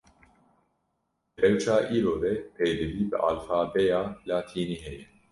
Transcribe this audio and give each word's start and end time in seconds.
Di 1.33 1.37
rewşa 1.41 1.75
îro 1.95 2.15
de, 2.23 2.33
pêdivî 2.55 3.03
bi 3.11 3.17
alfabêya 3.29 4.01
latînî 4.29 4.77
heye 4.85 5.03